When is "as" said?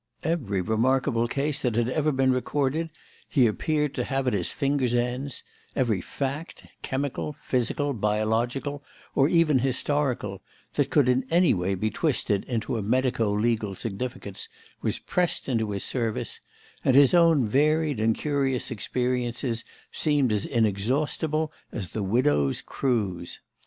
20.31-20.47, 21.71-21.89